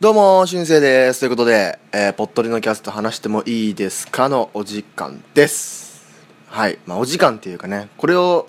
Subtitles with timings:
[0.00, 1.18] どうも、しゅんせいです。
[1.18, 6.06] ということで、えー、ぽっとりのキャスト話してもいいですかのお時間です。
[6.46, 6.78] はい。
[6.86, 8.48] まあ、お時間っていうかね、これを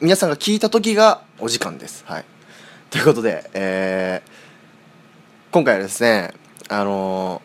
[0.00, 2.02] 皆さんが聞いた時がお時間です。
[2.04, 2.24] はい。
[2.90, 6.34] ということで、えー、今回はですね、
[6.68, 7.42] あの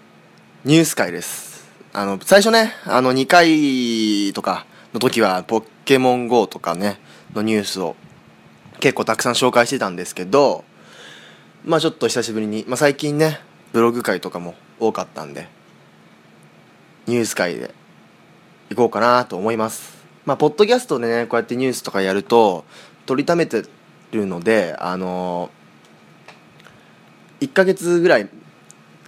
[0.65, 1.69] ーニュース会です。
[1.93, 4.65] あの、最初ね、あの、2回とか
[4.95, 6.99] の時は、ポケモン GO とかね、
[7.35, 7.95] のニュースを
[8.79, 10.65] 結構たくさん紹介してたんですけど、
[11.67, 13.41] まあちょっと久しぶりに、まあ、最近ね
[13.73, 15.49] ブログ会とかも多かったんで
[17.07, 17.73] ニュース会で
[18.69, 19.97] 行こうかなと思います。
[20.25, 22.63] まあポッドキャストでねこうやってニュースとかやると
[23.05, 23.63] 取りためて
[24.13, 28.29] るのであのー、1ヶ月ぐらい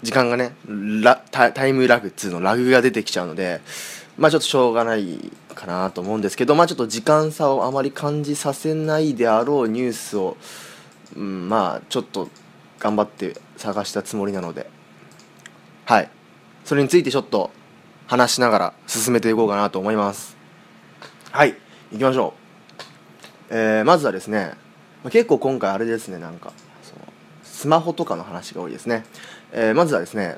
[0.03, 3.61] 時間がねラタイムラグっつうのラグが出てきちゃうので
[4.17, 10.35] まあちょっとしょうがないかなと思うんですけどまあちょっと時間差をあまり感じさせないであろうニュースを
[11.15, 12.29] うん、まあちょっと
[12.79, 14.69] 頑張って探したつもりなので。
[15.85, 16.09] はい。
[16.65, 17.51] それについてちょっと
[18.07, 20.37] 話しながら進めていこうかなと思います。
[21.31, 21.55] はい。
[21.91, 22.33] 行きましょ
[23.49, 24.53] う、えーまずはですね
[25.05, 27.01] 結構今回あれですねなんかその
[27.43, 29.03] スマホとかの話が多いですね、
[29.51, 30.37] えーまずはですね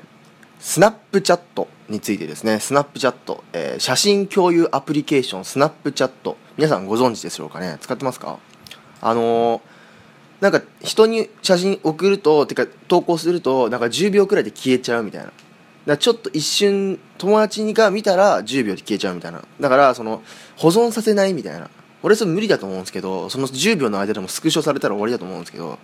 [0.58, 2.60] スナップチャットについてですね。
[2.60, 6.38] スナップチャット、えー写真共有アプリケーションスナップチャット。
[6.56, 7.76] 皆さんご存知でしょうかね？
[7.80, 8.38] 使ってますか？
[9.00, 9.60] あのー
[10.42, 15.30] なんか人に写真送るとてか投稿するとなんか10秒くらいで消えちゃうみたいな。
[15.86, 19.44] だちょっと一瞬友達が見たら10秒で消えちゃうみたいな。
[19.60, 20.20] だからその
[20.56, 21.70] 保存させないみたいな。
[22.02, 25.78] 俺それ無理だと思うんですけどその10秒の間でもスクショされたら終わりだと思うんですけど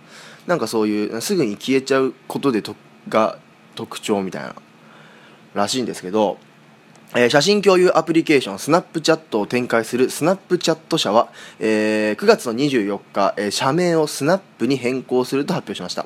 [0.45, 2.75] なんかそういうすぐに消えちゃうことでと
[3.07, 3.39] が
[3.75, 4.53] 特徴みたいな
[5.53, 6.37] らしいんですけど
[7.15, 11.29] えー写真共有アプリケーションスナップチャットを展開するスナップチャット社は、
[11.59, 16.05] えー9月の24日、えー社名をスナップに変更すると発表しました。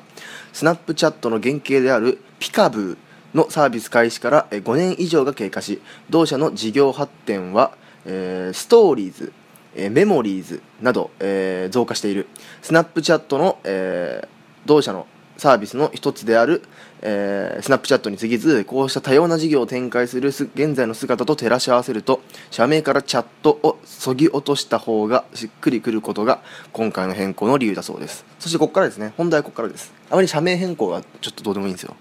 [0.54, 7.72] スナップチャットの原型であるピカブーのサービス開始からえー5年以上が経過し同社の事業発展は、
[8.06, 9.32] えーストーリーズ
[9.74, 12.28] えーメモリーズなど、えー増加している。
[12.62, 14.28] スナップチャットの、えー
[14.66, 16.62] 同社のサービスの一つである、
[17.02, 28.24] えースナップチャットに過ぎずこうした多様な事業を展開する現在の姿と照らし合わせると社名からチャットをそぎ落とした方がしっくりくることが今回の変更の理由だそうです。
[28.38, 29.92] そしてここからですね本題はここからです。
[30.10, 31.94] あまり社名変更はちょっとどうでもいいんですよ。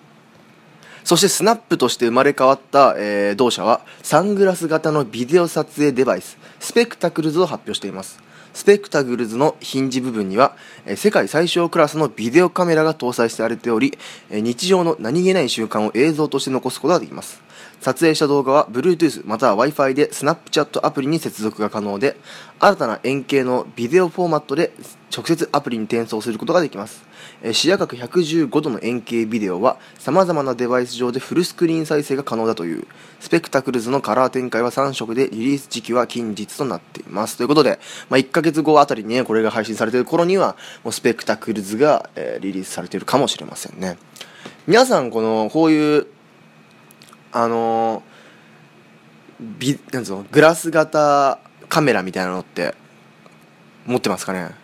[1.03, 8.22] そしてスナップとして生まれ変わった、えー同社はサングラス型のビデオ撮影デバイススペクタクルズを発表しています。
[8.53, 10.55] スペクタグルズのヒンジ部分には、
[10.95, 13.97] 世界最小クラスのビデオカメラが搭載されており、
[14.29, 17.41] 日常の何気ない習慣を映像として残すことができます。
[17.81, 22.15] 撮影した動画は Bluetooth または Wi-Fi で Snapchat アプリに接続が可能で
[22.59, 24.71] 新たな円形のビデオフォーマットで
[25.15, 27.03] 直接アプリに転送することができます。
[27.43, 32.87] え視野角115度の円形ビデオはさまざまなデバイス上でフルスクリーン再生が可能だという
[33.19, 37.37] スペクタクルズのカラー展開は3色でリリース時期は近日となっています。
[37.37, 37.79] ということで、
[38.09, 43.97] まあ、1ヶ月後あたりにねこれが配信されている頃にはもうスペクタクルズが、えリリースされているかもしれませんね。
[44.65, 46.07] 皆さんこのこういう
[47.31, 48.01] あの
[49.39, 52.75] ビなんうのグラス型カメラみたいなのって
[53.85, 54.62] 持ってますかね？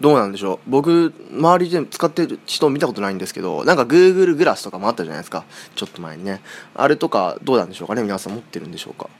[0.00, 0.70] どうなんでしょう。
[0.70, 5.44] 僕周りで使ってる人見たことないんですけどなんか Google グラスとかもあったじゃないですか。
[5.74, 6.40] ちょっと前にね。
[6.74, 8.02] あれとかどうなんでしょうかね？
[8.02, 9.10] 皆さん持ってるんでしょうか？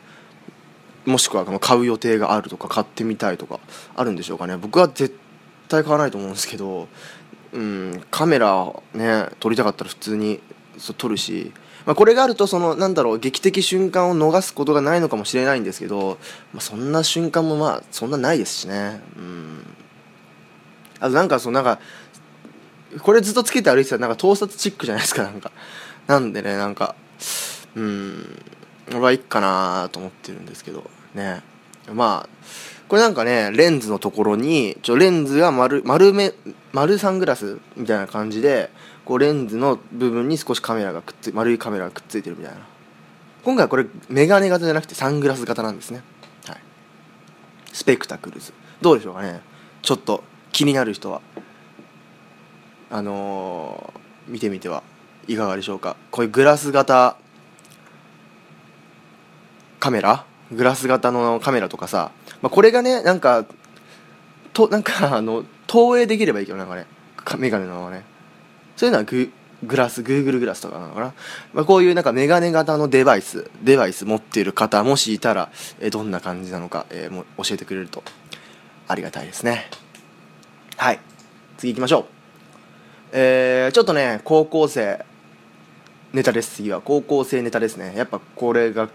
[1.05, 3.61] もしくは買う予定があるとか買ってみたいとか
[3.97, 4.57] あるんでしょうかね？
[4.57, 5.17] 僕は絶
[5.69, 6.87] 対買わないと思うんですけど
[7.53, 10.41] うんカメラね撮りたかったら普通に
[10.77, 11.53] そう撮るし、
[11.87, 16.19] まあ、これがあるとそのなんだろう劇的瞬間を逃すことがないのかもしれないんですけど、
[16.53, 19.01] まあ、そんな瞬間もまあそんなないですしね。
[19.17, 19.65] うん。
[21.01, 21.79] あとなんかそうなんか
[23.03, 25.53] これずっとつけて歩いてたらなんか盗撮チックじゃないですかなんか。
[26.07, 26.95] なんでねなんか
[27.75, 28.43] うん
[28.91, 31.43] 俺はいいかなと思ってるんですけどね。
[31.93, 32.29] まあ
[32.89, 36.33] これなんかねレンズのところにちょレンズが丸丸め
[36.73, 38.71] 丸サングラスみたいな感じで
[39.05, 42.61] こうレンズの部分に少しカメラがくっつい丸いカメラがくっついてるみたいな。
[43.45, 46.03] 今回はこれメガネ型じゃなくてサングラス型なんですね。
[46.47, 46.59] はい。
[47.73, 48.53] スペクタクルズ。
[48.81, 49.41] どうでしょうかね。
[49.83, 51.21] ちょっと気になる人は
[52.91, 53.99] あのー
[54.29, 54.83] 見てみては
[55.27, 55.97] いかがでしょうか。
[56.11, 57.17] こういうグラス型
[59.81, 60.25] カメラ？
[60.53, 62.11] グラス型のカメラとかさ、
[62.41, 63.45] まあ、これがねなんか
[64.53, 66.87] となんか あの投影できればいいけどなんかね
[67.17, 68.05] かメガネのね。
[68.77, 69.31] そういうのはグ
[69.65, 71.13] グラスグーグルグラスとかなのかな、
[71.53, 75.51] まあ、こういうなんかメガネ型のデバイスデバイス持っている方もしいたら、
[75.81, 78.05] えどんな感じなのか、えーも教えてくれると
[78.87, 79.69] ありがたいですね。
[80.81, 81.01] はい。
[81.57, 82.05] 次行きましょう。
[83.11, 85.05] えーちょっとね高校生
[86.13, 86.55] ネタです。
[86.55, 86.81] 次は。
[86.81, 87.95] 高校生ネタですね。
[87.97, 88.89] やっぱこれが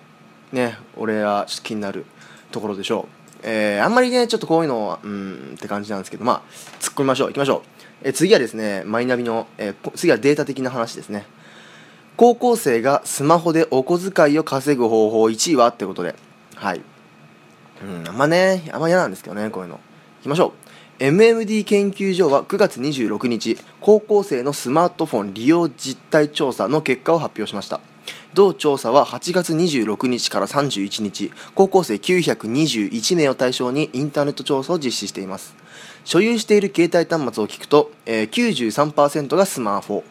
[0.53, 2.05] ね俺はちょっと気になる
[2.51, 3.39] ところでしょう。
[3.43, 6.23] えー、あんまりねちょっとこういうのはうんって感じなんですけど。
[6.23, 6.41] まあ
[6.79, 7.31] 突っ込みましょう。
[7.31, 7.61] いきましょう、
[8.03, 11.25] えー、次はですねマイナビの、えー、次はデータ的な話ですね。
[12.15, 15.67] 高校生がスマホでお小遣いを稼ぐ方法1位は？
[15.67, 16.15] ってことで。
[16.55, 16.81] はい。
[17.83, 19.81] うんあんまねあんま嫌なんですけどねこういうの。
[20.21, 20.62] いきましょう。
[20.99, 27.81] MMD 研究所は9月26日高校生のスマートフォン利用実態調査の結果を発表しました。
[28.33, 35.55] 同調査は8月26日から31日高校生921名を対象にインターネット調査を実施しています。
[36.05, 40.03] 所有している携帯端末を聞くと、えー、93%がスマホ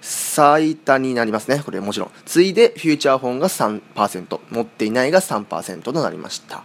[0.00, 1.62] 最多になりますね。
[1.64, 2.10] これもちろん。
[2.26, 6.64] 次いでフューチャーフォンが3%持っていないが3%となりました。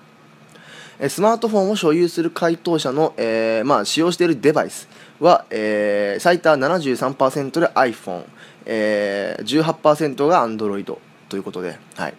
[1.08, 4.90] スマートフォンを所有する回答者の、えーまあ、使用しているデバイス
[5.22, 8.26] は、えー、最多73%で iPhone、
[8.66, 10.98] えー、18%が Android
[11.30, 12.14] ということで、はい、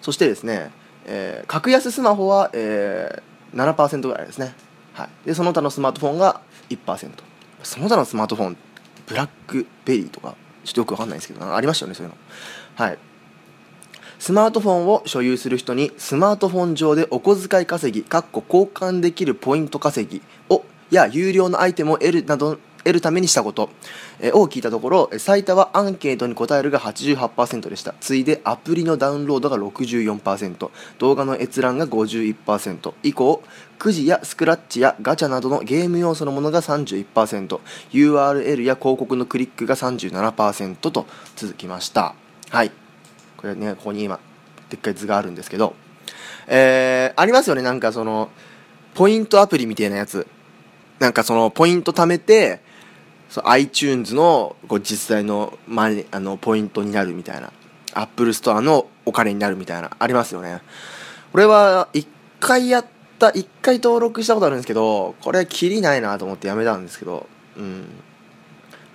[0.00, 0.70] そしてですね、
[1.04, 4.54] えー、格安スマホは、えー、7%ぐらいですね、
[4.94, 6.40] はい、でその他のスマートフォンが
[6.70, 7.10] 1%
[7.62, 8.56] その他のスマートフォン
[9.06, 12.18] ブラックベリーとかちょっとよくわかんないですけどありましたよねそういうの。
[12.74, 12.98] はい。
[14.18, 23.68] スマートフォンを所有する人にスマートフォン上でお小遣い稼ぎかっこ交換できるポイント稼ぎをや有料のアイテムを得るなど得るためにしたこと。
[24.32, 27.94] を聞いたところ最多はアンケートに答えるが88%でした。
[28.00, 33.42] 次いでアプリのダウンロードが64%動画の閲覧が51%以降
[33.78, 42.14] くじやスクラッチやガチャなどのゲーム要素のものが 31%URL や広告のクリックが37%と続きました。
[42.50, 42.85] はい。
[43.36, 44.18] これねここに今
[44.70, 45.74] でっかい図があるんですけど
[46.48, 48.30] えー、ありますよねなんかその
[48.94, 50.26] ポイントアプリみたいなやつ。
[50.98, 52.60] なんかそのポイント貯めて
[53.28, 57.52] そう iTunes のこう実際のマネあのポイントになるみたいな。
[57.92, 60.60] Apple Store のお金になるみたいなありますよね。
[61.32, 62.06] これは1
[62.40, 62.86] 回やっ
[63.18, 67.86] た1回登録したことあるんですけどこれはきりないなと思ってやめたんですけどうん。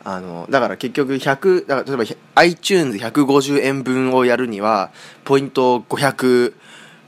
[0.03, 4.91] あのだから結局100だから例えば iTunes150 円分をやるには
[5.23, 6.53] ポイント500500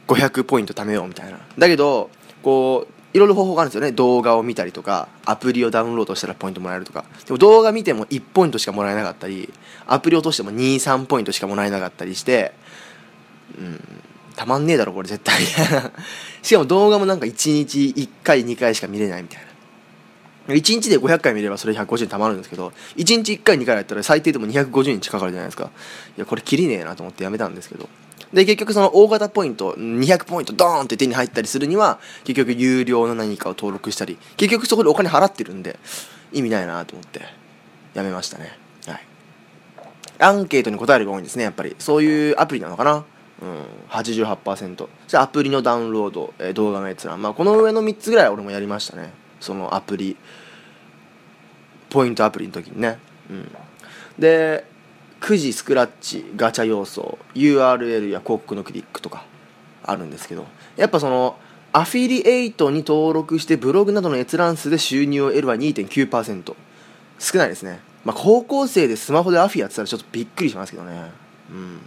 [0.07, 1.39] 500ポイント貯めようみたいな。
[1.57, 2.09] だけど
[2.41, 3.91] こういろいろ方法があるんですよね。
[3.91, 7.05] 動画を見たりとかアプリをダウンロードしたらポイントもらえるとか。
[7.25, 9.51] でも動画見ても1ポイントしかもらえなかったり
[9.85, 12.53] アプリ落としても23ポイントしかもらえなかったりして
[13.57, 13.79] うん
[14.35, 15.41] たまんねえだろこれ絶対。
[16.41, 19.52] しかも動画もなんか1日1回2回しか見れないみたいな。
[20.47, 25.71] 1日で500回見ればそれ150円たまるんですけど1日1回2回やったら最低でも250日かかるじゃないですか。
[26.17, 27.87] いやこれきりねえなと思ってやめたんですけど。
[28.33, 35.77] で結局その大型ポイント200ポイントドーンって手に入ったりするには結局有料の何かを登録したり結局そこでお金払ってるんで
[36.31, 37.21] 意味ないなと思って
[37.93, 38.57] やめましたね。
[38.87, 39.05] はい。
[40.19, 41.75] アンケートに答えるが多いんですねやっぱり。
[41.77, 43.05] そういうアプリなのかな。
[43.41, 43.65] うん。
[43.89, 47.21] 88%じゃアプリのダウンロード、えー、動画の閲覧。
[47.21, 49.13] まあこの上の3つぐらい俺もやりましたね。
[49.43, 50.17] そのアプリ
[51.89, 52.97] ポイントアプリの時にね。
[53.29, 53.51] うん。
[54.17, 54.65] で
[55.21, 59.25] 9時スクラッチガチャ要素 URL や広告のクリックとか
[59.83, 60.45] あるんですけど
[60.75, 61.37] やっぱその
[61.71, 66.55] アフィリエイトに登録してブログなどの閲覧数で収入を得るは2.9%
[67.19, 67.79] 少ないですね。
[68.05, 71.11] まあ高校生でスマホでアフィやってたらちょっとびっくりしますけどね。
[71.49, 71.79] うん。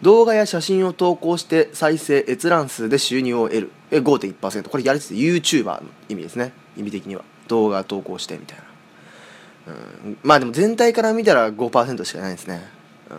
[0.00, 3.70] 動画や写真を投稿して再生閲覧数で収入を得る。
[3.98, 6.52] 5.1%これやりつつ YouTuber の意味ですね。
[6.76, 7.24] 意味的には。
[7.48, 8.64] 動画投稿してみたいな。
[10.04, 12.66] うん、まあでも全体から見たら5%しかないですね、
[13.10, 13.18] うん、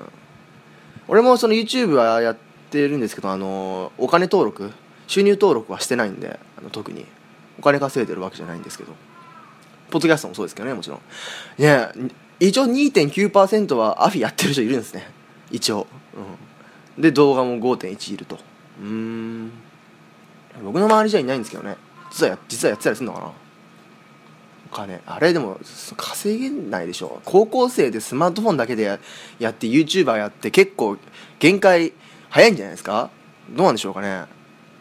[1.07, 2.37] 俺もその YouTube はやっ
[2.69, 4.71] てるんですけどあのお金登録
[5.07, 7.05] 収入登録はしてないんであの特に。
[7.59, 8.93] お金稼いでるわけじゃないんですけど。
[9.91, 10.99] ポッドキャストもそうですけどねもちろん。
[11.59, 11.93] いや
[12.39, 15.07] 一応2.9%はアフィやってる人いるんですね。
[15.51, 15.85] 一応、
[16.97, 18.39] うん、で動画も5.1いると。
[18.81, 19.51] うん。
[20.61, 21.77] 僕の周りじゃいないんですけどね。
[22.11, 23.31] 実は実はやってたりするのかな。
[24.71, 25.01] お金。
[25.05, 25.59] あれでも
[25.97, 27.21] 稼げないでしょ。
[27.25, 28.99] 高校生でスマートフォンだけで
[29.39, 30.97] やって YouTuber やって結構
[31.39, 31.93] 限界
[32.29, 33.09] 早いんじゃないですか？
[33.49, 34.25] どうなんでしょうかね。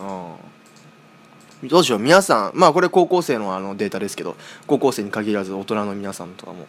[0.01, 1.69] うん。
[1.69, 1.99] どうしょう。
[1.99, 4.37] 皆さんまあこれ高校生のあのデータですけど
[4.67, 6.67] 高校生に限らず大人の皆さんとかも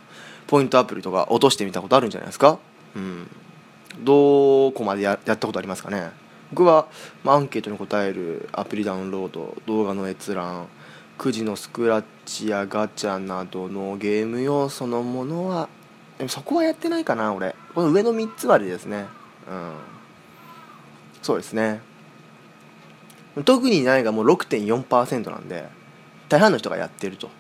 [0.48, 2.60] ポイントアプリとか落としてみたことあるんじゃないですか？
[2.96, 3.28] うん。
[4.00, 6.12] どこまでややったことありますかね？
[6.54, 6.88] 僕は、
[7.24, 10.68] まあ、アンケートに答えるアプリダウンロード動画の閲覧
[11.18, 15.68] くじのスクラッチやガチャなどのゲーム要素のものは
[16.20, 17.56] でもそこはやってないかな俺。
[17.74, 19.08] この上の3つ割ですね。
[19.50, 19.74] うん。
[21.24, 21.82] そうですね。
[23.46, 25.68] 特にないがもう6.4%なんで
[26.30, 27.32] 大半の人がやってると。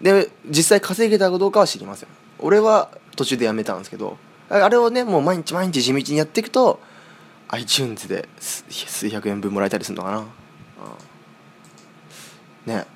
[0.00, 2.08] で実際稼げたかどうかは知りません。
[2.40, 4.16] 俺は途中でやめたんですけど
[4.48, 6.80] あれをねもう毎日毎日地道にやっていくと
[7.52, 10.26] iTunes で数百円分もらえたりするのかな、うん、
[12.66, 12.86] ね。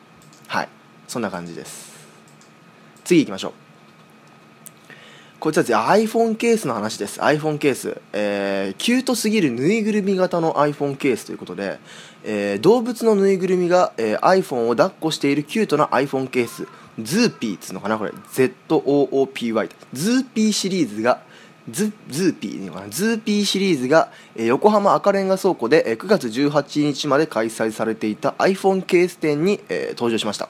[0.46, 0.68] はい。
[1.08, 1.92] そんな感じです。
[3.04, 3.52] 次行きましょう。
[5.40, 7.20] こいつは iPhone ケースの話です。
[7.20, 11.78] iPhone ケース、えー、キュートすぎるぬいぐるみ型の iPhone ケースということで、
[12.22, 16.66] えー、動物のぬいぐるみが、えー、iPhone を抱っこしているキュートな iPhone ケース。
[17.02, 17.98] ズーピーっつうのかな？
[17.98, 18.12] これ。
[18.12, 21.22] ZOOPY ズーピーシリーズが
[21.70, 30.48] ズズーピーのかなズーピーシリーズが、横浜赤レンガ倉庫で、え、9月18日まで開催されていた iPhone ケース展に、え、登場しました。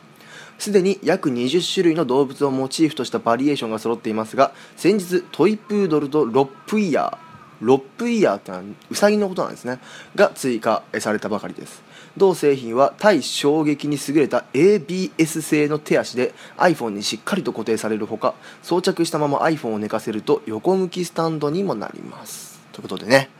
[0.58, 7.24] すでに約20種類の動物をモチーフとしたバリエーションが揃っていますが先日トイプードルとロップイヤー
[7.60, 9.78] ロップイヤーってのはウサギのことなんですね。
[10.14, 11.82] が追加されたばかりです。
[12.16, 22.60] 同製品は耐衝撃に優れた ABS 製の手足で iPhone にしっかりと固定されるほか装着したまま iPhone を寝かせると横向きスタンドにもなります。
[22.72, 23.30] ということでね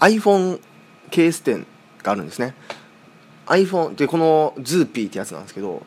[0.00, 0.60] iPhone
[1.10, 1.66] ケース店
[2.02, 2.54] があるんですね。
[3.46, 5.86] iPhone でこのズーピーってやつなんですけど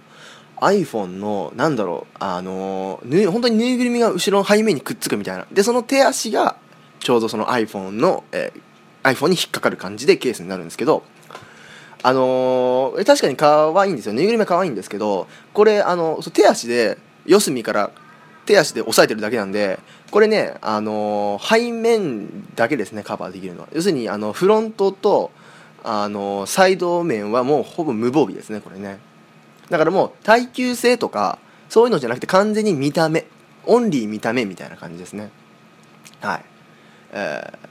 [0.57, 5.45] iPhone のなんだろうあのぬ本当にぬいぐるみが後ろの背面にくっつくみたいな。
[5.51, 6.55] でその手足が
[6.99, 11.03] ちょうどその iPhone の、えー、iPhone に引っかかる感じでケースになるんですけど
[12.03, 17.91] あのー、確かに可愛いんですよぬいぐるみは可愛いんですけどこれあの手足で四隅から
[18.46, 19.79] 手足で押さえてるだけなんで
[20.10, 23.67] これねあのー、背面だけですねカバーできるのは。
[23.72, 25.31] 要するにあのフロントと
[25.84, 29.00] あのサイド面はもうほぼ無防備ですねこれね。
[29.70, 31.39] だからもう耐久性とか
[31.70, 33.25] そういうのじゃなくて完全に見た目
[33.65, 35.29] オンリー見た目みたいな感じですね。
[36.20, 36.46] はい。
[37.13, 37.70] えー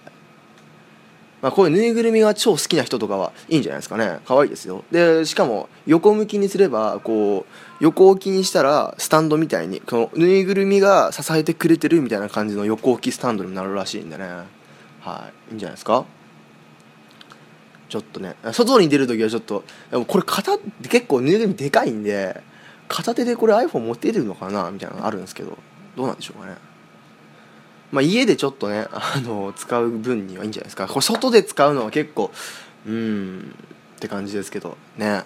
[1.43, 4.21] まあ、こういうぬいぐるみが超好きな人とかはいいんじゃないですかね。
[4.27, 4.85] 可愛いですよ。
[4.91, 14.25] でしかも横向きにすればこう横置きにしたらスタンドみたいにこのぬいぐるみが支えてくれてるみたいな感じの横置きスタンドになるらしいんでね。
[15.01, 15.51] はい。
[15.51, 16.05] いいんじゃないですか？
[17.89, 22.41] ちょっとね外に出る時はちょっとでもこれ片結構ぬいぐるみでかいんで
[22.89, 24.71] 片手でこれ iPhone 持って出るのかな？
[24.71, 25.57] みたいなのあるんですけど
[25.97, 26.57] どうなんでしょうかね？
[27.93, 30.87] まあ家でちょっとねあの使う分にはいいんじゃないですか。
[30.87, 32.31] これ外で使うのは結構
[32.87, 33.55] うん
[33.97, 35.25] って感じですけどね。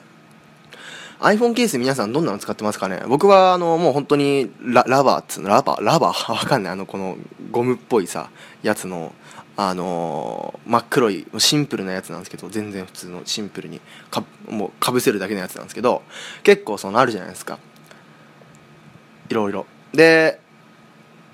[1.20, 3.00] iPhone ケース皆さんどんなの使ってますかね？
[3.06, 5.48] 僕はあのもう本当にララバーっつうの？
[5.48, 5.84] ラバー？
[5.84, 6.32] ラバー？
[6.34, 6.72] わかんない。
[6.72, 7.16] あのこの
[7.50, 8.30] ゴムっぽいさ
[8.62, 9.14] やつの
[9.56, 13.80] あのー、真っ黒いシンプルなやつなんですけど全然普通のシンプルに
[14.10, 16.02] かもうかぶせるだけのやつなんですけど
[16.42, 17.58] 結構そのあるじゃないですか。
[19.30, 20.40] いろいろで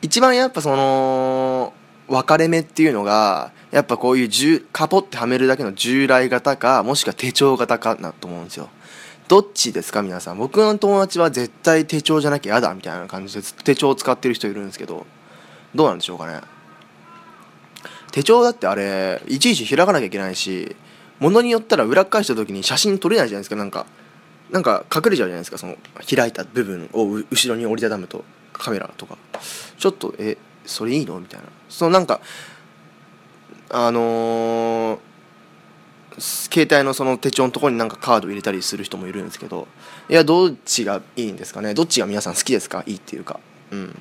[0.02, 1.72] 一番やっぱその
[2.08, 8.68] 分かれ目っていうのがやっぱこういうカポってはめるだけの従来型かもしくは手帳型かなと思うんですよ。
[9.28, 10.38] どっちですか皆さん？
[10.38, 15.06] 僕の友達は絶対手帳じゃなきゃ嫌だみたいな感じで手帳を使ってる人いるんですけど
[15.74, 16.40] どうなんでしょうかね？
[18.10, 20.74] 手帳だってあれいちいち開かなきゃいけないし
[21.20, 23.86] ものによったら裏返した時に写真撮れないじゃないですかなんか。
[24.50, 25.76] なんか隠れちゃうじゃないですかその
[26.12, 28.24] 開いた部分を後ろに折りたたむと。
[28.52, 29.16] カメラとか。
[29.78, 31.18] ちょっとえそれいいの？
[31.18, 31.46] みたいな。
[31.68, 32.20] そのなんか
[33.70, 34.98] あのー、
[36.18, 39.68] 携帯のその手帳のとこになんかカード入れたりする人もいるんですけど
[40.08, 41.72] いやどっちがいいんですかね？
[41.72, 42.82] どっちが皆さん好きですか？
[42.86, 43.40] いいっていうか。
[43.70, 43.98] うん。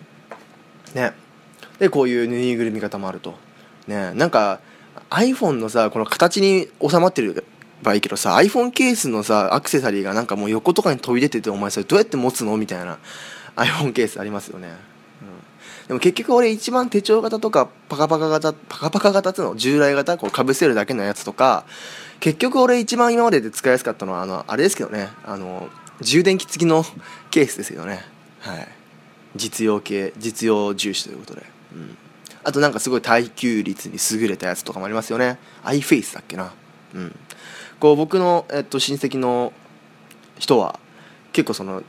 [0.96, 1.14] ね。
[1.78, 3.36] でこういうぬいぐるみ方もあると。
[3.88, 4.14] ね。
[4.16, 4.60] なんか
[5.12, 7.46] iPhone のさこの形に収まってる
[7.82, 12.58] ばいいけどさ iPhone ケースのさアクセサリーがなんかもう横とかに飛び出ててお前それどうやって持つの？
[12.58, 12.98] みたいな。
[13.64, 14.70] iPhone ケースありますよね、
[15.22, 21.66] うん、でも結局俺一番手帳型とかパカパカ型パカパカ型っていうの従来型こうかぶせるだけのやつとか
[22.20, 25.10] 結局俺一番今までで使いやすかったのはあのあれですけどね。
[25.26, 25.70] あの
[26.02, 26.86] 充電器付きの
[27.32, 28.06] ケースですけどね。
[28.42, 28.68] はい。
[29.36, 31.44] 実用系実用重視ということで。
[31.74, 31.98] うん。
[32.44, 35.38] あとなんかすごい耐久率に優れたやつとかもありますよね。
[35.64, 36.52] iFace だっけな。
[36.94, 37.16] うん。
[37.80, 39.54] こう僕の、えっと、親戚の
[40.38, 40.80] 人は
[41.32, 41.84] 結構その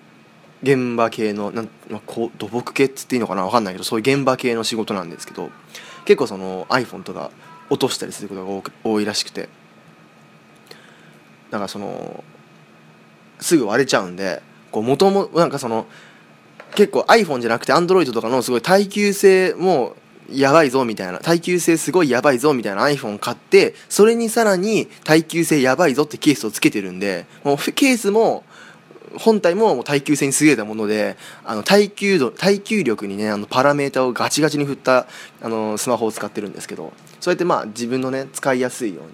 [0.62, 3.44] 現場系のなん、まあ、こう土木系っつっていいのかな？
[3.44, 5.50] 分かんないけどそういう現場系の仕事なんですけど
[6.04, 7.30] 結構その iPhone とか
[7.70, 9.48] 落としたりすることが多いらしくて。
[11.50, 12.22] だからその
[13.40, 14.40] すぐ割れちゃうんで
[14.70, 15.86] こう元もなんかその
[16.76, 19.96] 結構 iPhone じゃなくて Android とかのすごい耐久性も
[20.30, 28.44] やばいぞみたいな耐久性すごいやばいぞみたいな iPhone 買ってそれにさらに耐久性やばいぞってケースをつけてるんでもうケースも
[29.16, 35.06] 本体も耐久性に優れたものであの耐久度耐久力にねあのパラメータをガチガチに振った
[35.42, 39.10] あのスマホを使ってるんですけどそうやってまあ自分のね使いやすいように、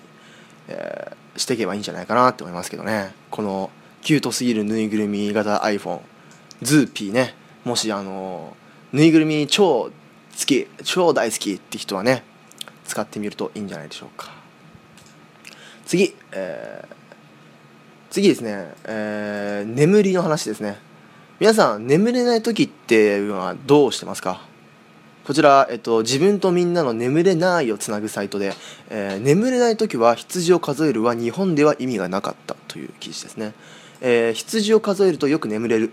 [0.69, 3.15] えー、していけばいいんじゃないかなって思いますけどね。
[3.31, 3.71] この
[4.03, 6.01] キュートすぎるぬいぐるみ型 iPhone
[6.63, 7.35] ズーピーね。
[7.65, 8.57] もしあの
[8.93, 9.91] ぬいぐるみ超
[10.39, 12.23] 好き超大好きって人はね
[12.85, 14.31] 使ってみるといいんじゃないでしょうか。
[15.87, 16.96] 次、えー、
[18.11, 20.79] 次ですね、えー、眠りの話ですね。
[21.39, 24.41] 皆さん眠れない時っていうのはどうしてますか？
[25.27, 28.55] こちら、えっと、自分とみんなの眠れないをつなぐサイトで、
[28.91, 33.53] えー、眠れない時は羊を数えるは日本では意味がなかったという記事ですね、
[34.01, 35.93] えー、羊を数えるとよく眠れる。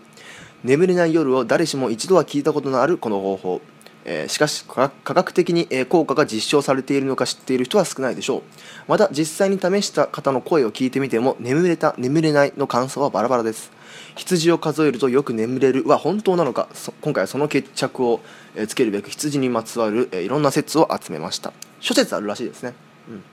[0.63, 3.61] 眠れない夜を誰しも一度は聞いたことのあるこの方法。
[4.05, 8.41] えー、しかし科学的に、効果が実証されているのか知っている人は少ないでしょう。
[8.87, 13.71] また実際に試した方の声を聞いてみても眠れた眠れないの感想はバラバラです。
[14.15, 16.67] 羊を数えるとよく眠れるは本当なのか
[17.01, 18.21] 今回はその決着を、
[18.67, 21.53] つけるべく羊にまつわる、いろんな説を集めました。
[21.79, 22.73] 諸説あるらしいですね、
[23.09, 23.23] うん。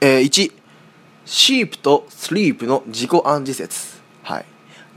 [0.00, 0.52] えー、1
[1.26, 3.89] シープとスリープの自己暗示説。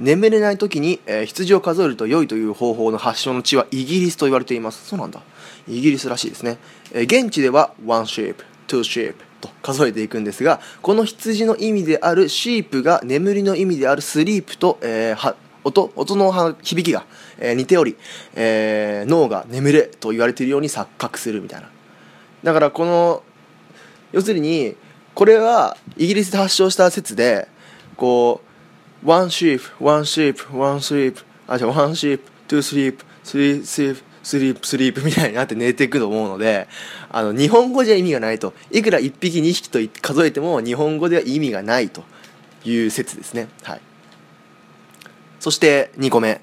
[0.04, 4.86] 眠れない時に、えー、羊を数えると良いという方法の発祥の地はイギリスと言われています。
[4.86, 5.22] そうなんだ。
[5.68, 6.58] イギリスらしいですね、
[6.92, 17.06] えー、現地では1シープ2シープと数えていくんですがこの羊の意味であるシープが眠りの意味であるスリープと、えー、は音音の響きが、
[17.40, 17.96] え、似ており、
[18.36, 21.70] え、脳が眠れと言われているように錯覚するみたいな。
[22.44, 23.24] だからこの
[24.12, 24.76] 要するに
[25.14, 27.48] これはイギリスで発祥した説で
[27.96, 28.53] こう
[29.04, 35.04] one sheep, one sheep, one sheep あ、じゃあ one sheep, two sleep, three sleep, sleep, sleep
[35.04, 36.68] みたいになって寝ていくと思うので、
[37.10, 38.54] あの、日本語じゃ意味がないと。
[38.72, 42.04] いくら1匹2匹と数えても日本語では意味がないと
[42.66, 43.50] いう説ですね。
[43.64, 43.82] はい。
[45.40, 46.42] そして2個目。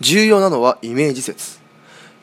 [0.00, 1.63] 重要なのはイメージ説。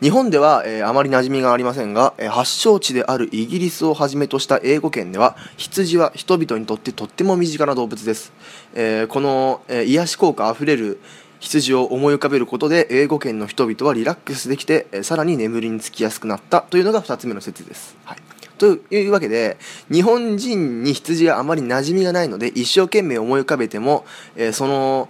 [0.01, 8.34] 日本では、えー、あまり馴染みがありませんが、えー、発祥地であるイギリスをはじめとした英語圏では羊は人々にとってとっても身近な動物です、
[8.74, 10.99] えー、この、え癒し効果あふれる
[11.39, 18.17] 羊を思い浮かべることで英語圏の人々はリラックスできて、えさらに眠りにつきやすくなったというのが2つ目の説です、はい、
[18.58, 19.60] というわけで
[19.91, 25.10] 日本人に羊があまり馴染みがないので一生懸命思い浮かべても、えその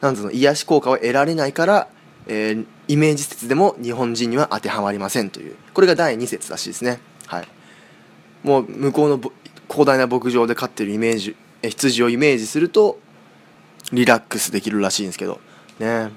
[0.00, 1.88] なんうの癒し効果を得られないから
[2.28, 5.56] えー、イメージ説でも日本人には当てはまりませんという。
[5.74, 7.00] これが第2節らしいですね。
[7.26, 7.48] はい。
[8.42, 9.20] もう向こうの
[9.68, 12.98] 広大な牧場で飼ってるイメージ羊をイメージすると
[13.92, 15.40] リラックスできるらしいんですけど。
[15.78, 16.10] ね。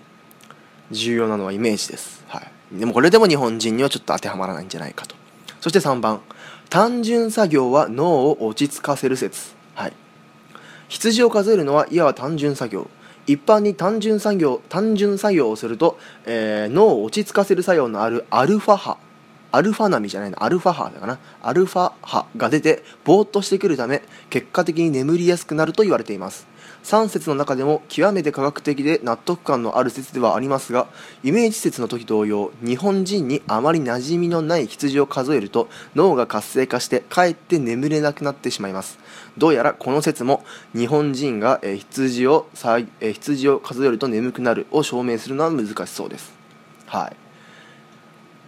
[0.92, 5.16] 重要なのはイメージです、はい、でもこれでも日本人にはちょっと当てはまらないんじゃないかと。
[5.62, 6.22] そして3番。
[6.70, 9.54] 単純作業は脳を落ち着かせる説。
[9.76, 9.94] はい。
[10.90, 12.90] 羊を数えるのはいわば単純作業。
[13.32, 18.98] 一般に単純作業単純作業をすると、えー、脳を落ち着かせる作用のあるアルファ波。
[19.54, 26.48] アルファ波じゃないのアルファ波だかなアルファ波が出てぼーっとしてくるため結果的に眠りやすくなると言われています
[26.84, 30.88] 3節の中でも極めて科学的で納得感のある説ではありますが
[31.22, 39.00] イメージ説の時同様日本人にあまり馴染みのない羊を数えると脳が活性化してかえって眠れなくなってしまいます
[39.38, 40.44] どうやらこの説も
[40.76, 46.34] 日本人が、え羊をさ、え羊を数えると眠くなるを証明するのは難しそうです。
[46.88, 47.15] はい。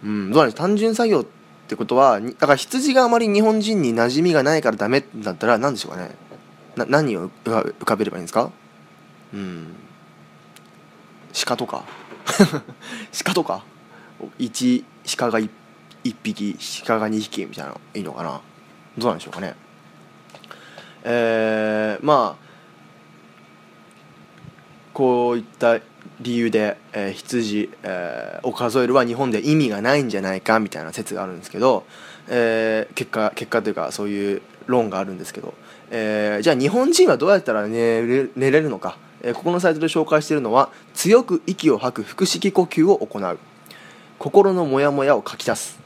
[0.05, 1.25] うんどうなんで単純作業っ
[1.67, 6.11] てことはだから羊があまり日本人に馴染みがないからダメだったら何でしょうかね。
[6.75, 8.51] な何を浮かべればいいんですか？
[9.33, 9.67] うん。
[11.45, 11.85] 鹿とか。
[13.23, 13.63] 鹿とか
[14.39, 14.83] ？1
[15.17, 15.49] 鹿が 1,
[16.03, 18.41] 1匹鹿が2匹みたいなのいいのかな？
[18.97, 19.55] どうなんでしょうかね。
[21.03, 22.43] えー、まあ
[24.93, 25.79] こういった
[26.21, 31.85] 理由で、えー、羊、えー、を数えるは日本で意味がないんじゃないかみたいな説があるんですけど、
[32.29, 35.53] えー、結果結果というかそういう論があるんですけど、
[35.91, 43.39] えー、じゃあ日本人はどうやったら寝れ寝れるのか、えー、ここのサイトで紹介しているのは強く息を吐く腹式呼吸を行う。
[44.19, 45.79] 心のモヤモヤを書き出す。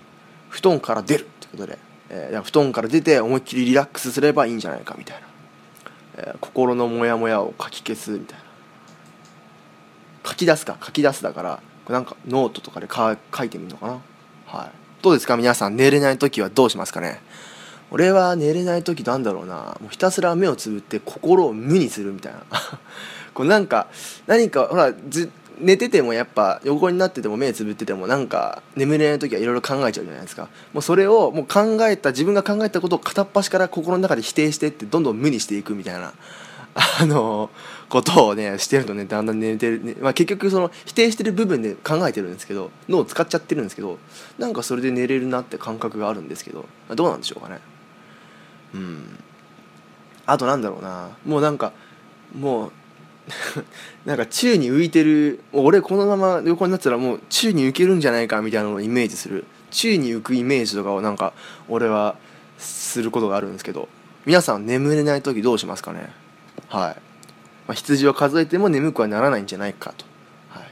[0.49, 1.87] 布団から出るということで。
[2.09, 5.27] えー、布団から出て思いっきりリラックスすればいいんじゃないかみたいな、
[6.17, 8.43] えー、心のモヤモヤを書き消すみたいな。
[10.29, 14.01] 書き出すか書き出すだからなんかノートとかでか書いてみるのかな。
[14.45, 14.71] はい。
[15.01, 15.37] どうですか？
[15.37, 17.21] 皆さん寝れない時はどうしますかね？
[17.91, 19.77] 俺は寝れない時なんだろうな。
[19.79, 22.39] もうひたすら目をつぶって心を無にするみたいな。
[23.33, 23.87] こうなんか
[24.25, 30.49] 何かほらず寝ててもやっぱ横になってても目つぶっててもなんか眠れない時はいろいろ考えちゃうじゃないですか。
[30.73, 36.13] もうそれをもう考えた自分が考えたことを片っ端から心の中で否定してってどんどん無にしていくみたいな
[36.75, 37.49] あの
[37.89, 43.97] ことをねしてるとねだんだん寝てる、ねまあ、結局その否定してる部分で考えてるんですけど脳を使っちゃってるんですけど
[44.37, 47.59] なんかそれで寝れるなって感覚があるんですけどどうなんでしょうかね。
[48.73, 49.19] うん。
[50.25, 51.09] あとなんだろうな。
[51.25, 51.71] もうなんか
[52.37, 52.71] もう
[54.05, 59.45] なんか宙に浮いてる俺このまま横になったらもう宙に浮けるんじゃないかみたいなのをイメージする。
[59.69, 61.33] 宙に浮くイメージとかをなんか
[61.67, 62.15] 俺は
[62.57, 63.89] することがあるんですけど。
[64.27, 66.09] 皆さん眠れない時どうしますかね？
[66.67, 66.95] はい、
[67.65, 70.05] まあ、羊を数えても眠くはならないんじゃないかと、
[70.49, 70.65] は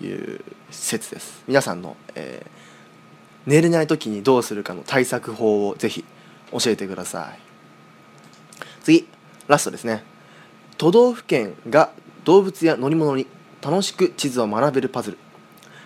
[0.00, 1.42] い、いう説です。
[1.48, 6.04] 皆さんの、えー、寝れない時にどうするかの対策法をぜひ
[6.52, 7.38] 教えてください。
[8.84, 9.08] 次
[9.48, 10.04] ラストですね。
[10.82, 11.92] 都道府県が
[12.24, 13.28] 動物や乗り物に
[13.62, 15.18] 楽しく地図を学べるパズル。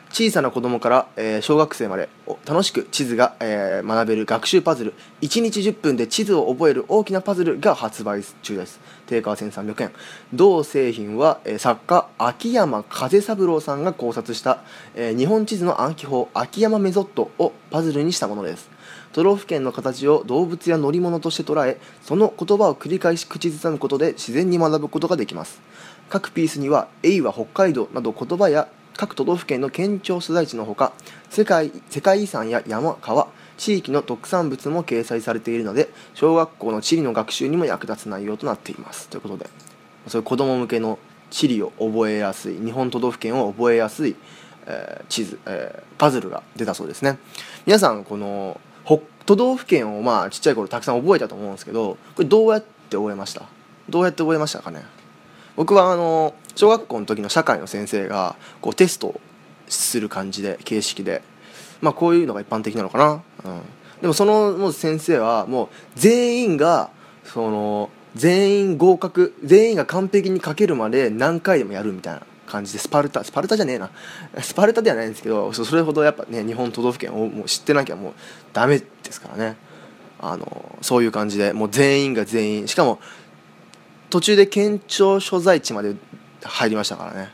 [0.09, 2.09] 小さな子供から、えー、小学生まで
[2.47, 4.95] 楽しく地図が、えー、学べる学習パズル。
[5.21, 8.81] 1日10分で地図を覚える大きなパズルが発売中です。
[9.07, 9.93] 定価は1300円。
[10.33, 14.63] 同製品は、えー、作家秋山風三郎さんが考察した、
[14.95, 18.71] え日本地図の暗記法秋山メソッドをパズルにしたものです。
[19.17, 25.63] 都道府県の形を動物や乗り物として捉えその言葉を繰り返し口ずさむことで自然に学ぶことができます。
[26.11, 30.93] 各ピースには「エイは北海道」など言葉や各都道府県の県庁所在地のほか
[31.31, 39.09] 世界世界遺産や山川地域の特産物も掲載されているので小学校の地理の学習にも役立つ内容となっています。
[39.09, 39.49] ということで
[40.09, 40.99] そういう子ども向けの
[41.31, 44.15] 地理を覚えやすい日本都道府県を覚えやすい、
[44.67, 47.19] えー、地図、えー、パズルが出たそうですね。
[47.65, 48.61] 皆さんこの
[49.27, 53.43] 都道府県をまあちっちゃい頃たくさん覚えたと思うんですけどこれどうやって覚えました？
[53.89, 54.83] どうやって覚えましたかね？
[55.57, 59.21] 僕はあの小学校の時の社会の先生がこうテスト
[59.69, 61.23] する感じで形式で
[61.81, 63.61] まあこういうのが一般的なのかな、うん、
[64.01, 66.91] でもそのもう先生はもう全員が
[67.25, 72.23] その全員合格全員が完璧に書けるまで何回でもやるみたいな。
[72.47, 73.91] 感じでスパルタスパルタじゃねえな。
[74.41, 78.13] スパルタではないんですけどそれほどやっぱね日本都道府県をもう知ってなきゃもう
[78.53, 79.57] ダメですからね。
[80.19, 82.99] あのそういう感じでもう全員が全員しかも
[84.09, 85.95] 途中で県庁所在地まで
[86.43, 87.31] 入りましたからね。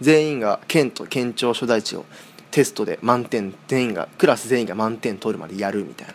[0.00, 2.04] 全員が県と県庁所在地を
[2.50, 6.14] テストで満点全員がクラス全員が満点取るまでやるみたいな。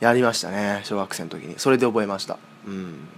[0.00, 1.54] やりましたね小学生の時に。
[1.58, 2.38] それで覚えました。
[2.66, 3.08] うん。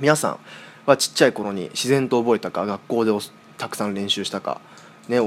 [0.00, 0.38] 皆さん
[0.86, 3.10] はちっちゃい頃に自然と覚えたか学校で
[3.58, 4.60] たくさん練習したか
[5.08, 5.20] ね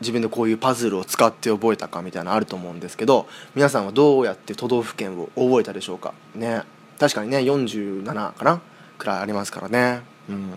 [0.00, 6.62] 自分でこういうパズルを使って覚えたかみたいなのあると思うんですけど皆さんはどうやって都道府県を覚えたでしょうかね。
[6.98, 8.60] 確かにね47かな
[8.98, 10.02] くらいありますからね。
[10.28, 10.50] うん。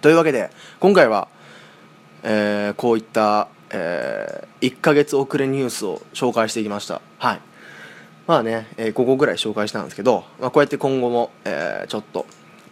[0.00, 1.28] というわけで今回は、
[2.22, 7.00] えー、こういった、えー、1ヶ月遅れニュースを紹介していきました。
[7.18, 7.40] はい。
[8.26, 12.26] まあね、えー、5個ぐらい紹介したんですけど、まあ、こうやって今後も、えー、ちょっと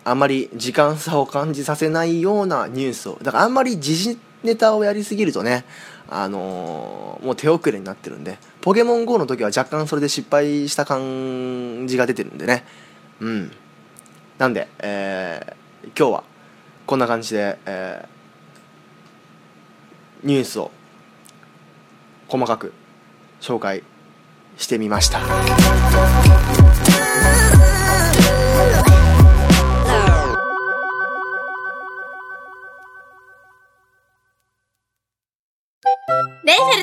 [0.04, 3.18] あんまり時間差を感じさせないようなニュースを。
[3.22, 5.64] だからあんまり時事ネタをやりすぎるとね
[6.10, 12.64] あのー、もう手遅れになってるんでポケモン GO の時は若干それで失敗した感じが出てるんでね。
[13.20, 13.52] うん。
[14.38, 16.24] なんで、えー、今日は
[16.86, 20.70] こんな感じで、えー、ニュースを
[22.28, 22.72] 細かく
[23.40, 23.84] 紹介
[24.56, 25.20] してみました。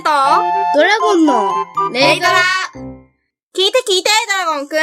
[0.10, 0.16] と
[0.74, 1.54] ドラゴンの
[1.94, 2.32] レイドラ
[3.56, 4.78] 聞いて聞いて、ドラゴンくん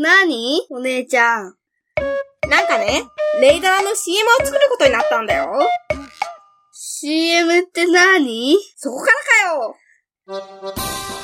[0.00, 0.60] 何？
[0.70, 1.54] お姉ちゃん。
[2.48, 3.02] なんかね、
[3.40, 5.50] レイドラの CM を作ることになったんだよ。
[6.72, 8.56] CM って何？
[8.76, 9.76] そこからかよ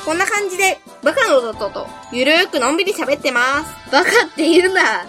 [0.03, 3.91] こんな感じで、バカの弟と、ゆるーくのんびり喋ってます。
[3.91, 5.05] バカって言うな。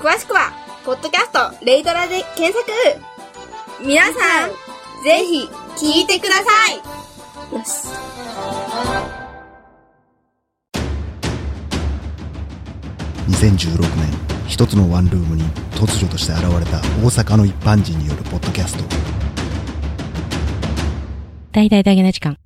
[0.00, 0.52] 詳しくは、
[0.84, 2.64] ポッドキャスト、レイドラで検索。
[3.80, 4.50] 皆さん、
[5.04, 7.05] ぜひ、聞いてください。
[7.52, 7.88] よし。
[13.28, 14.08] 2016年
[14.48, 18.84] 一つのワンルームに突如として現れた大阪の一般人によるポッドキャスト。
[21.52, 22.38] 大々大げな時間。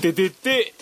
[0.00, 0.74] ててて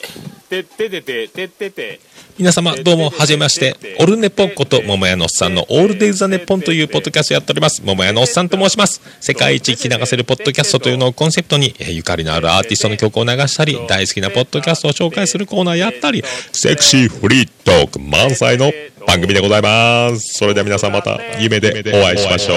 [0.49, 2.01] ててててててて
[2.39, 7.83] 皆様どうもはじめましてオルネポこと桃屋のおっさんのオールデイザネポンというポッドキャストやっております。
[7.85, 9.01] 桃屋のおっさんと申します。
[9.21, 18.73] 世界一聞き流せるポッドキャストというのをコンセプトにゆかりのあるアーティストの曲を流したり大好きなポッドキャストを紹介するコーナーやったりセクシーフリートーク満載の
[19.07, 20.39] 番組でございます。
[20.39, 22.57] それでは皆さんまた夢でお会いしましょう。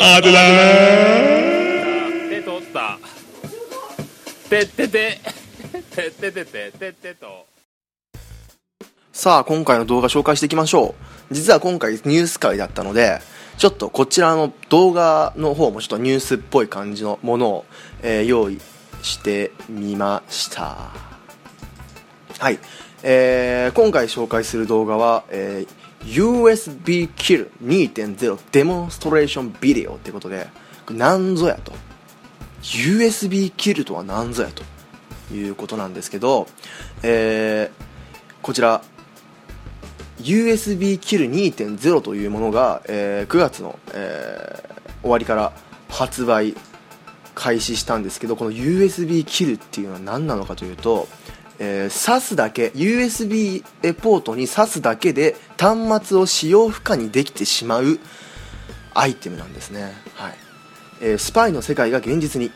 [0.00, 2.98] あてだね手取った。
[4.50, 5.20] てっててて
[5.78, 7.55] ってててててと。
[9.16, 10.94] さあ、今回の動画紹介していきましょ
[11.30, 11.34] う。
[11.34, 13.20] 実は今回ニュース会だったので、
[13.56, 17.64] ちょっとこちらの動画の方もちょっとニュースっぽい感じのものを、
[18.02, 18.60] えー、用意
[19.00, 20.90] してみました。
[22.38, 22.58] はい。
[23.02, 30.46] えー、今回紹介する動画は、えー、USB キル2.0デモンストレーションビデオってことで
[30.90, 31.72] なんぞやと
[32.60, 34.62] USB キルとは何ぞやと
[35.34, 36.48] いうことなんですけど、
[37.02, 37.86] えー
[38.46, 38.80] こちら
[40.26, 45.52] USB キル2.0というものが、えー9月の、えー終わりから
[45.88, 46.56] 発売
[47.36, 51.06] 開始したんですけどこの USB キルっていうのは何なのかというと、
[51.60, 53.62] えー挿すだけ USB
[53.94, 58.00] ポートに挿すだけで端末を使用不可にできてしまう
[58.94, 60.34] アイテムなんですね、はい。
[61.02, 62.50] えースパイの世界が現実に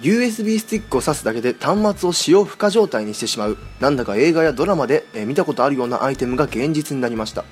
[0.00, 3.56] USB スティックを挿すだけで端末を使用不可状態にしてしまう。
[3.80, 7.44] なんだか映画やドラマで、え見たことあるようなアイテムが現実になりました。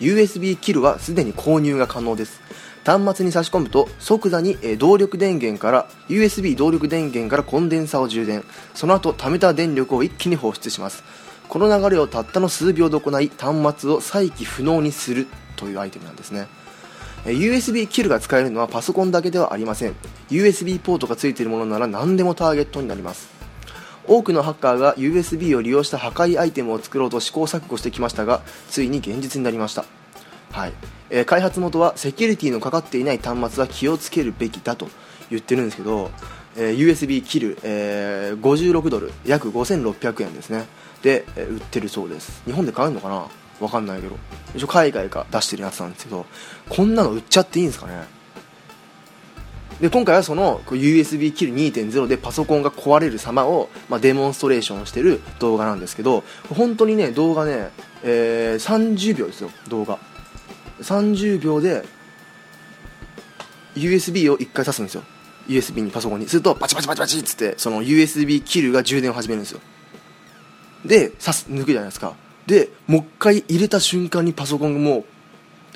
[0.00, 2.40] USB キルはすでに購入が可能です。
[2.84, 8.44] 端末に差し込むと即座にえ動力電源から USB 動力電源からコンデンサを充電。
[8.74, 11.04] その後貯めた電力を一気に放出します。
[11.48, 16.48] この流れをたったの数秒で行い端末を再起不能にするというアイテムなんですね。
[17.24, 19.94] USB キルが使えるのはパソコンだけではありません。
[20.30, 23.28] USB ポートが付いているものなら何でもターゲットになります。
[24.06, 29.86] 多くのハッカーが USB を利用した破壊アイテムを作ろうと試行錯誤してきましたがついに現実になりました。
[30.52, 30.72] はい。
[31.10, 34.88] えー開発元はセキュリティのかかっていない端末は気をつけるべきだと
[35.30, 36.10] 言ってるんですけど、
[36.56, 40.66] えー USB キル、えー56ドル約5600円ですね。
[41.02, 42.42] で、え売ってるそうです。
[42.44, 43.26] 日本で買えるのかな？
[43.60, 44.16] わかんないけど。
[44.54, 46.26] 一応海外が出してるやつなんですけど
[46.68, 48.04] こんなの売っちゃっていいんですかね？
[49.80, 57.70] で今回はその USB キル2.0でパソコンが壊れる様を、まあ、デモンストレーションしてる動画なんですけど本当にね動画ね、
[58.04, 59.98] えー30秒ですよ動画。
[60.80, 61.84] 30秒で
[63.74, 65.02] USB を1回挿すんですよ。
[65.48, 66.28] USB にパソコンに。
[66.28, 69.60] するとバチバチバチバチっつってその USB キルが充電を始めるんですよ。
[70.84, 72.14] で挿す抜くじゃないですか。
[72.46, 75.04] でもう一回入れた瞬間にパソコンがもう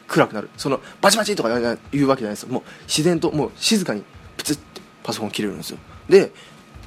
[0.07, 0.51] 暗くなる。
[0.57, 1.49] そのバチバチとか
[1.93, 4.03] 言うわけじゃないですもう自然ともう静かに
[4.37, 5.79] プツッてパソコン切れるんですよ。
[6.09, 6.33] で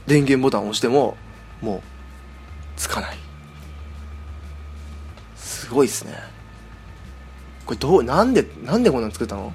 [0.07, 1.17] 電源ボタンを押しても
[1.61, 1.81] もう
[2.75, 3.17] つかない。
[5.35, 6.13] すごいっすね。
[7.65, 9.53] これどうなんでなんでこんなの作ったの？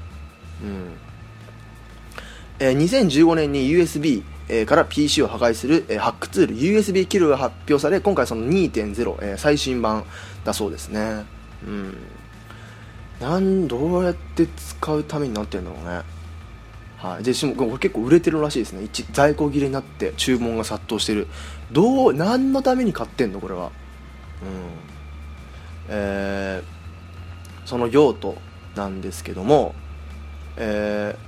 [0.62, 0.96] うん。
[2.58, 10.04] えー2015年に USB えーから PC を破壊する、えーハックツール USB キルが発表され今回その2.0、えー最新版
[10.44, 11.24] だそうですね。
[11.66, 11.96] うん。
[13.20, 16.02] なんどうやって使うためになってるんだろうね。
[16.98, 18.82] はい、でしかもこれ結構売れてるらしいですね。
[18.84, 21.26] 一在庫切れになって注文が殺到してる。
[21.72, 23.40] どう何のために買ってんの？
[23.40, 23.66] これは。
[23.66, 23.70] うん。
[25.88, 26.76] えー
[27.66, 28.36] その用途
[28.76, 29.74] なんですけども
[30.56, 31.25] えー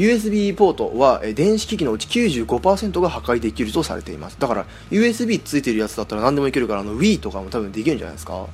[0.00, 4.38] USB ポートは電子機器のうち95%が破壊できるとされています。
[4.40, 8.46] だから USB ついてるやつだったら何でもいけるからあの Wii とかも多分できるんじゃないですか？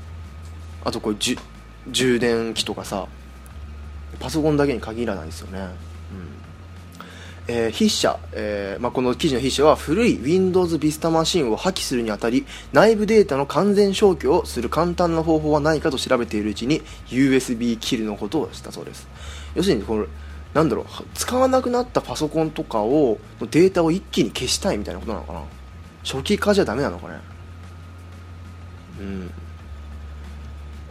[0.85, 1.39] あとこれじ
[1.89, 3.07] 充電器とかさ
[4.19, 5.69] パソコンだけに限らないですよね、うん。
[7.47, 19.07] えー筆者、えーまあ、この記事の筆者は古い Windows Vista マシンを破棄するにあたり内部データの完全消去をする簡単な方法はないかと調べているうちに USB キルのことをしたそうです。
[19.55, 20.07] 要するにこれ
[20.55, 25.43] なんだろう使わなくなったパソコンとかをのデータを一気に消したいみたいなことなのかな？
[26.05, 27.21] 初期化じゃダメなのかね？
[29.01, 29.31] うん。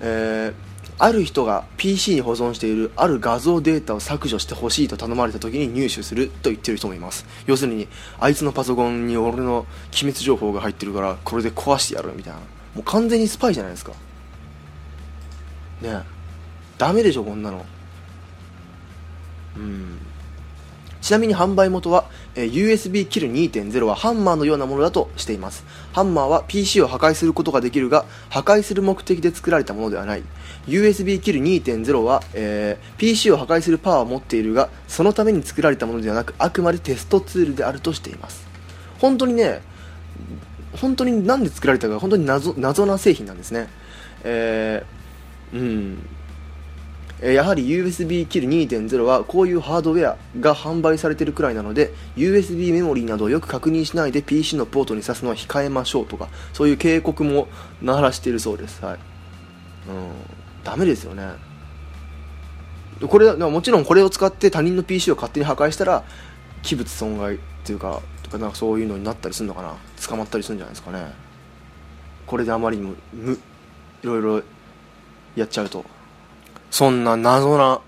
[0.01, 7.25] えーある人が PC に保存しているある画像データを削除してほしいと頼まれた時に入手すると言ってる人もいます。
[7.47, 12.39] 要するにあいつのパソコンに俺の機密情報が入ってるからこれで壊してやるみたいな。
[12.39, 12.45] も
[12.77, 13.91] う完全にスパイじゃないですか。
[15.81, 16.01] ねえ。
[16.77, 17.65] ダメでしょこんなの。
[19.55, 19.97] うん。
[21.05, 25.63] ちなみに販売元は、え USB キル2.0はハンマーのようなものだとしています。
[25.93, 30.23] ハンマーは PC を破壊することができるが破壊する目的で作られたものではない。
[30.67, 38.47] USB キル2.0は、えー PC を破壊するパワーを持っているがそのために作られたものではなくあくまでテストツールであるとしています。
[38.99, 39.61] 本当にね
[40.75, 43.69] 本当になんで作られたか本当に謎謎な製品なんですね。
[44.23, 46.09] えーうん。
[47.27, 57.47] えやはり USB キル2.0はこういうハードウェアが販売されてるくらいなので USB メモリーなどをよく確認しないで PC のポートに挿すのは控えましょうとかそういう警告も
[57.81, 58.85] 鳴らしているそうです。
[58.85, 58.93] はい。
[58.93, 58.99] うん。
[60.63, 61.29] ダメですよね。
[63.07, 66.03] これもちろんこれを使って他人の PC を勝手に破壊したら
[66.61, 69.73] 器物損害っていうかとかなんかそういうのになったりするのかな。
[70.07, 71.11] 捕まったりするんじゃないですかね。
[72.27, 73.33] これであまりにもむ
[74.03, 74.43] いろいろ
[75.35, 75.94] やっちゃうと。
[76.75, 77.79] そんな謎な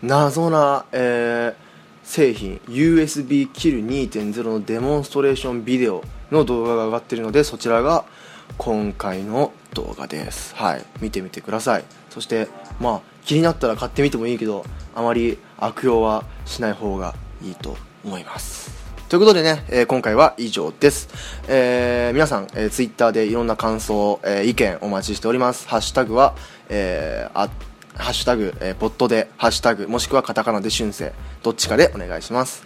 [0.00, 1.68] 謎な、えー
[2.04, 8.04] 製品 USB キル2.0のデモンストレーションビデオの動画が上がってるのでそちらが
[8.56, 12.46] 今回の動画ですはい見てみてくださいそして
[12.80, 18.70] まあ気になったら買ってみてもいいけどあまり悪用はしない方がいいと思います
[19.08, 21.08] ということでね、えー今回は以上です。
[21.48, 25.66] えー皆さん、えー、ツイッターでいろんな感想、えー意見お待ちしております。
[25.66, 26.34] ハッシュタグは、
[26.68, 27.48] えー、
[27.98, 32.64] ハッシュタグ、えー、ポットで、ハッシュタグ、もしくはカタカナで春生、どっちかでお願いします。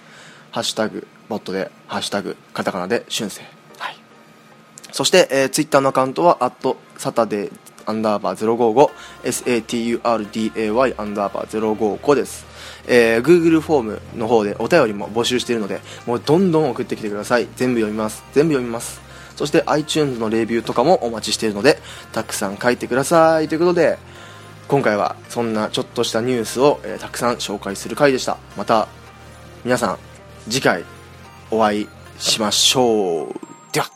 [0.51, 3.43] ハッシュタグ、ボットで、ハッシュタグ、カタカナで春生。
[3.79, 3.97] はい。
[4.93, 7.53] そして、えー、ツイッターのアカウントは、アットサタデー
[7.87, 8.91] アンダーバー055、
[9.25, 12.45] SATURDAY アンダーバー055です。
[12.87, 17.49] えー、Google フォームの方でお便りも募集しているので、もうどんどん送ってきてください。
[17.57, 18.23] 全部読みます。
[18.33, 19.01] 全部読みます。
[19.37, 21.79] そして iTunes のレビューとかもお待ちしているので、
[22.13, 23.49] たくさん書いてください。
[23.49, 23.99] ということで、
[24.73, 28.39] 今回はそんなちょっとしたニュースを、えーたくさん紹介する回でした。
[28.57, 28.89] また、
[29.67, 29.99] 皆さん、
[30.49, 30.83] 次回
[31.51, 33.35] お会いしましょう。
[33.71, 33.91] では。